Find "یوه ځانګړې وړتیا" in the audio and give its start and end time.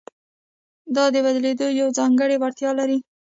1.79-2.71